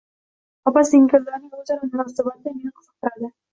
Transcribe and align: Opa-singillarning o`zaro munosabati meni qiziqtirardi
Opa-singillarning 0.71 1.53
o`zaro 1.59 1.91
munosabati 1.93 2.57
meni 2.57 2.75
qiziqtirardi 2.83 3.33